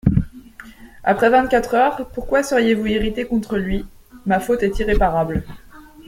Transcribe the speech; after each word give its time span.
»Après 1.03 1.29
vingt-quatre 1.29 1.75
heures, 1.75 2.09
pourquoi 2.15 2.41
seriez-vous 2.41 2.87
irrité 2.87 3.27
contre 3.27 3.59
lui? 3.59 3.85
Ma 4.25 4.39
faute 4.39 4.63
est 4.63 4.79
irréparable. 4.79 5.43